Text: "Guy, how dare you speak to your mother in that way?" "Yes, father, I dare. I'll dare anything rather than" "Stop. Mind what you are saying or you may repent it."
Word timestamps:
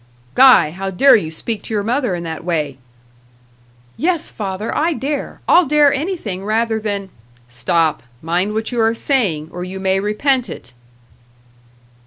"Guy, 0.33 0.71
how 0.71 0.89
dare 0.89 1.15
you 1.15 1.29
speak 1.29 1.61
to 1.61 1.75
your 1.75 1.83
mother 1.83 2.15
in 2.15 2.23
that 2.23 2.43
way?" 2.43 2.79
"Yes, 3.97 4.31
father, 4.31 4.75
I 4.75 4.93
dare. 4.93 5.41
I'll 5.47 5.67
dare 5.67 5.93
anything 5.93 6.43
rather 6.43 6.79
than" 6.79 7.09
"Stop. 7.61 8.01
Mind 8.19 8.55
what 8.55 8.71
you 8.71 8.81
are 8.81 8.95
saying 8.95 9.49
or 9.51 9.63
you 9.63 9.79
may 9.79 9.99
repent 9.99 10.49
it." 10.49 10.73